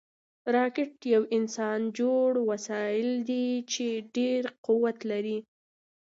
راکټ 0.55 0.93
یو 1.13 1.21
انسانجوړ 1.37 2.31
وسایل 2.49 3.09
دي 3.29 3.47
چې 3.73 3.87
ډېر 4.15 4.41
قوت 4.65 4.97
لري 5.11 5.37